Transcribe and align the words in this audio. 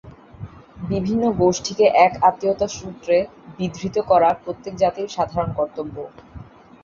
বিভিন্ন 0.89 1.23
গোষ্ঠীকে 1.39 1.85
এক 2.05 2.13
আত্মীয়তাসূত্রে 2.23 3.15
বিধৃত 3.57 3.95
করা 4.09 4.29
প্রত্যেক 4.43 4.73
জাতির 4.75 5.07
সাধারণ 5.09 5.49
কর্তব্য। 5.53 5.95